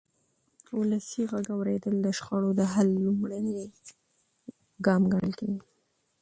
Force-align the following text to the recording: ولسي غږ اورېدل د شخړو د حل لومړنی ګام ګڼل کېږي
ولسي 0.79 1.21
غږ 1.31 1.45
اورېدل 1.55 1.95
د 2.01 2.07
شخړو 2.17 2.49
د 2.59 2.61
حل 2.73 2.89
لومړنی 3.05 3.57
ګام 4.85 5.01
ګڼل 5.13 5.33
کېږي 5.39 5.61